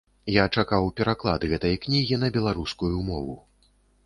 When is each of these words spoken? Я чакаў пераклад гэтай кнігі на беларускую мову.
Я 0.35 0.45
чакаў 0.61 0.87
пераклад 0.99 1.45
гэтай 1.51 1.77
кнігі 1.83 2.19
на 2.23 2.31
беларускую 2.39 2.91
мову. 3.13 3.39